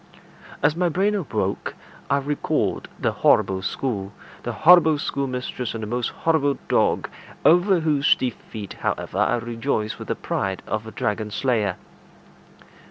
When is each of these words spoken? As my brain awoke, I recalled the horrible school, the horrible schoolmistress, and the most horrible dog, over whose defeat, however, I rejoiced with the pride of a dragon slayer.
As 0.63 0.75
my 0.75 0.89
brain 0.89 1.13
awoke, 1.13 1.75
I 2.09 2.17
recalled 2.17 2.87
the 2.97 3.11
horrible 3.11 3.61
school, 3.61 4.11
the 4.41 4.51
horrible 4.51 4.97
schoolmistress, 4.97 5.75
and 5.75 5.83
the 5.83 5.87
most 5.87 6.09
horrible 6.09 6.57
dog, 6.67 7.07
over 7.45 7.81
whose 7.81 8.15
defeat, 8.15 8.73
however, 8.81 9.19
I 9.19 9.35
rejoiced 9.37 9.99
with 9.99 10.07
the 10.07 10.15
pride 10.15 10.63
of 10.65 10.87
a 10.87 10.91
dragon 10.91 11.29
slayer. 11.29 11.75